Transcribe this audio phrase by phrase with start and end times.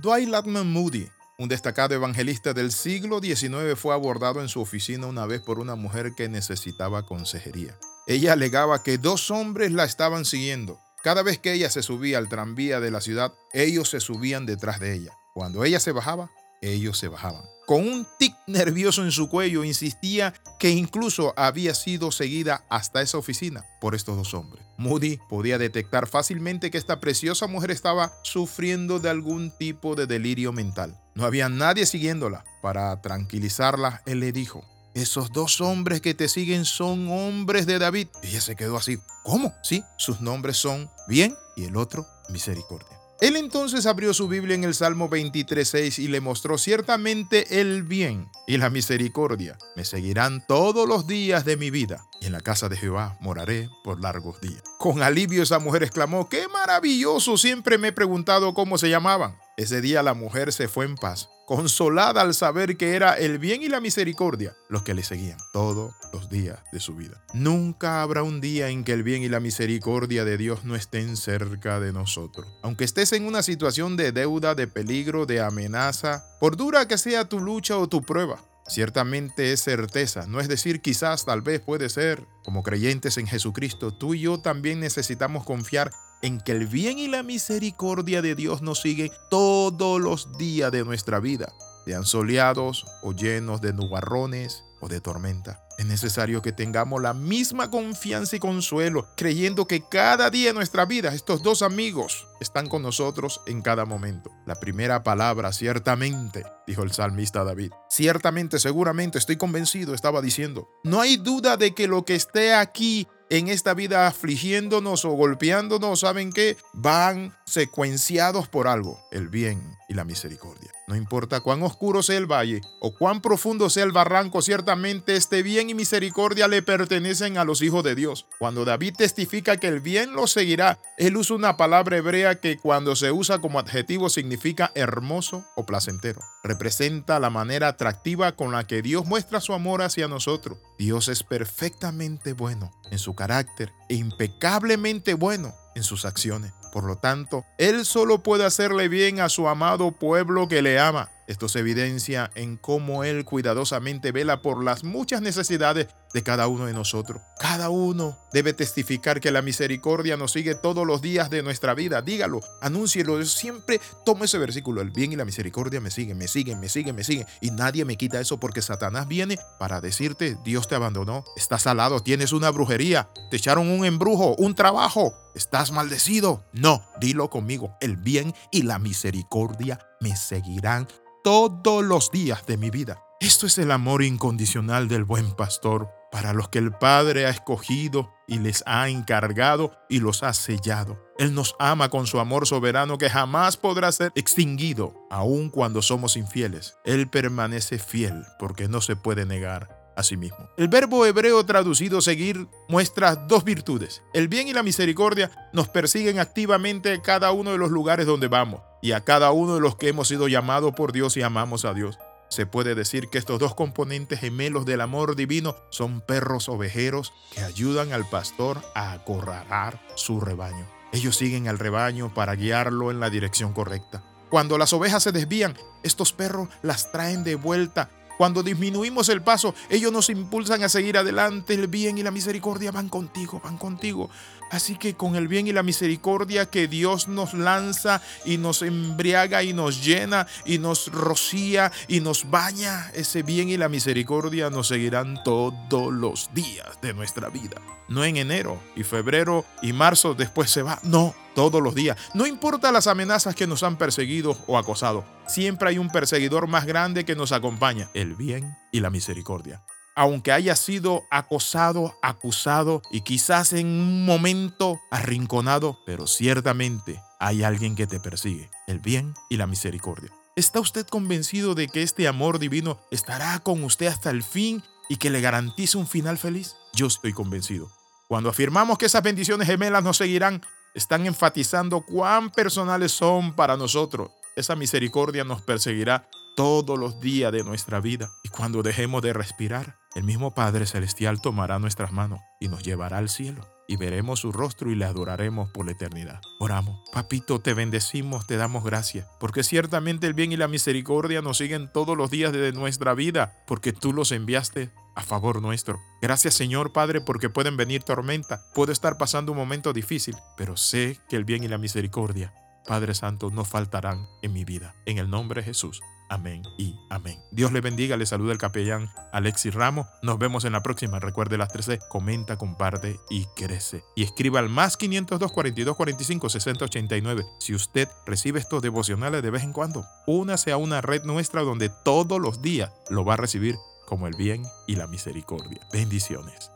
[0.00, 5.26] Dwight Latman Moody, un destacado evangelista del siglo XIX, fue abordado en su oficina una
[5.26, 7.76] vez por una mujer que necesitaba consejería.
[8.06, 10.78] Ella alegaba que dos hombres la estaban siguiendo.
[11.02, 14.78] Cada vez que ella se subía al tranvía de la ciudad, ellos se subían detrás
[14.78, 15.10] de ella.
[15.34, 16.30] Cuando ella se bajaba,
[16.60, 17.44] ellos se bajaban.
[17.66, 23.18] Con un tic nervioso en su cuello, insistía que incluso había sido seguida hasta esa
[23.18, 24.64] oficina por estos dos hombres.
[24.78, 30.52] Moody podía detectar fácilmente que esta preciosa mujer estaba sufriendo de algún tipo de delirio
[30.52, 30.98] mental.
[31.14, 32.44] No había nadie siguiéndola.
[32.62, 38.08] Para tranquilizarla, él le dijo, esos dos hombres que te siguen son hombres de David.
[38.22, 38.98] Ella se quedó así.
[39.24, 39.54] ¿Cómo?
[39.62, 42.97] Sí, sus nombres son bien y el otro misericordia.
[43.20, 48.28] Él entonces abrió su Biblia en el Salmo 23.6 y le mostró ciertamente el bien
[48.46, 49.58] y la misericordia.
[49.74, 53.70] Me seguirán todos los días de mi vida y en la casa de Jehová moraré
[53.82, 54.62] por largos días.
[54.78, 57.36] Con alivio esa mujer exclamó, ¡qué maravilloso!
[57.36, 59.36] Siempre me he preguntado cómo se llamaban.
[59.56, 63.62] Ese día la mujer se fue en paz, consolada al saber que era el bien
[63.62, 67.22] y la misericordia los que le seguían todos los días de su vida.
[67.32, 71.16] Nunca habrá un día en que el bien y la misericordia de Dios no estén
[71.16, 72.46] cerca de nosotros.
[72.62, 77.26] Aunque estés en una situación de deuda, de peligro, de amenaza, por dura que sea
[77.26, 81.88] tu lucha o tu prueba, ciertamente es certeza, no es decir quizás, tal vez puede
[81.88, 82.26] ser.
[82.44, 85.90] Como creyentes en Jesucristo, tú y yo también necesitamos confiar
[86.22, 90.84] en que el bien y la misericordia de Dios nos siguen todos los días de
[90.84, 91.52] nuestra vida,
[91.84, 95.64] sean soleados o llenos de nubarrones o de tormenta.
[95.78, 100.84] Es necesario que tengamos la misma confianza y consuelo, creyendo que cada día de nuestra
[100.84, 104.30] vida estos dos amigos están con nosotros en cada momento.
[104.46, 107.72] La primera palabra, ciertamente, dijo el salmista David.
[107.88, 110.68] Ciertamente, seguramente, estoy convencido, estaba diciendo.
[110.82, 116.00] No hay duda de que lo que esté aquí en esta vida afligiéndonos o golpeándonos,
[116.00, 116.56] ¿saben qué?
[116.72, 120.70] Van secuenciados por algo, el bien y la misericordia.
[120.86, 125.42] No importa cuán oscuro sea el valle o cuán profundo sea el barranco, ciertamente este
[125.42, 128.26] bien y misericordia le pertenecen a los hijos de Dios.
[128.38, 132.96] Cuando David testifica que el bien lo seguirá, él usa una palabra hebrea que cuando
[132.96, 136.20] se usa como adjetivo significa hermoso o placentero.
[136.48, 140.56] Representa la manera atractiva con la que Dios muestra su amor hacia nosotros.
[140.78, 146.54] Dios es perfectamente bueno en su carácter e impecablemente bueno en sus acciones.
[146.72, 151.10] Por lo tanto, Él solo puede hacerle bien a su amado pueblo que le ama.
[151.28, 156.64] Esto se evidencia en cómo Él cuidadosamente vela por las muchas necesidades de cada uno
[156.64, 157.20] de nosotros.
[157.38, 162.00] Cada uno debe testificar que la misericordia nos sigue todos los días de nuestra vida.
[162.00, 163.22] Dígalo, anúncielo.
[163.26, 164.80] Siempre tomo ese versículo.
[164.80, 167.26] El bien y la misericordia me siguen, me siguen, me siguen, me siguen.
[167.42, 172.00] Y nadie me quita eso porque Satanás viene para decirte, Dios te abandonó, estás alado,
[172.00, 176.44] tienes una brujería, te echaron un embrujo, un trabajo, estás maldecido.
[176.52, 177.76] No, dilo conmigo.
[177.80, 180.86] El bien y la misericordia me seguirán
[181.24, 183.02] todos los días de mi vida.
[183.20, 188.12] Esto es el amor incondicional del buen pastor para los que el Padre ha escogido
[188.26, 190.98] y les ha encargado y los ha sellado.
[191.18, 196.16] Él nos ama con su amor soberano que jamás podrá ser extinguido, aun cuando somos
[196.16, 196.76] infieles.
[196.84, 200.50] Él permanece fiel porque no se puede negar a.
[200.56, 204.02] El verbo hebreo traducido seguir muestra dos virtudes.
[204.14, 208.60] El bien y la misericordia nos persiguen activamente cada uno de los lugares donde vamos
[208.80, 211.74] y a cada uno de los que hemos sido llamados por Dios y amamos a
[211.74, 211.98] Dios.
[212.28, 217.40] Se puede decir que estos dos componentes gemelos del amor divino son perros ovejeros que
[217.40, 220.66] ayudan al pastor a acorralar su rebaño.
[220.92, 224.04] Ellos siguen al rebaño para guiarlo en la dirección correcta.
[224.28, 229.54] Cuando las ovejas se desvían, estos perros las traen de vuelta cuando disminuimos el paso,
[229.70, 231.54] ellos nos impulsan a seguir adelante.
[231.54, 234.10] El bien y la misericordia van contigo, van contigo.
[234.50, 239.44] Así que con el bien y la misericordia que Dios nos lanza y nos embriaga
[239.44, 244.68] y nos llena y nos rocía y nos baña, ese bien y la misericordia nos
[244.68, 247.60] seguirán todos los días de nuestra vida.
[247.88, 250.80] No en enero y febrero y marzo después se va.
[250.82, 251.96] No, todos los días.
[252.14, 256.66] No importa las amenazas que nos han perseguido o acosado, siempre hay un perseguidor más
[256.66, 259.62] grande que nos acompaña, el bien y la misericordia.
[259.94, 267.76] Aunque haya sido acosado, acusado y quizás en un momento arrinconado, pero ciertamente hay alguien
[267.76, 270.10] que te persigue, el bien y la misericordia.
[270.34, 274.96] ¿Está usted convencido de que este amor divino estará con usted hasta el fin y
[274.96, 276.56] que le garantice un final feliz?
[276.74, 277.70] Yo estoy convencido.
[278.08, 280.42] Cuando afirmamos que esas bendiciones gemelas nos seguirán,
[280.74, 284.10] están enfatizando cuán personales son para nosotros.
[284.36, 288.10] Esa misericordia nos perseguirá todos los días de nuestra vida.
[288.22, 292.98] Y cuando dejemos de respirar, el mismo Padre Celestial tomará nuestras manos y nos llevará
[292.98, 296.20] al cielo y veremos su rostro y le adoraremos por la eternidad.
[296.40, 296.80] Oramos.
[296.90, 301.70] Papito, te bendecimos, te damos gracias, porque ciertamente el bien y la misericordia nos siguen
[301.70, 305.80] todos los días de nuestra vida, porque tú los enviaste a favor nuestro.
[306.02, 310.98] Gracias Señor Padre porque pueden venir tormenta, puedo estar pasando un momento difícil, pero sé
[311.08, 312.34] que el bien y la misericordia,
[312.66, 314.74] Padre Santo, no faltarán en mi vida.
[314.86, 315.80] En el nombre de Jesús.
[316.10, 317.20] Amén y amén.
[317.30, 319.86] Dios le bendiga, le saluda el capellán Alexis Ramos.
[320.02, 320.98] Nos vemos en la próxima.
[320.98, 323.84] Recuerde las 13, comenta, comparte y crece.
[323.94, 327.26] Y escriba al más 502 42 45 60 89.
[327.38, 331.68] Si usted recibe estos devocionales de vez en cuando, únase a una red nuestra donde
[331.68, 333.56] todos los días lo va a recibir
[333.88, 335.66] como el bien y la misericordia.
[335.72, 336.52] Bendiciones.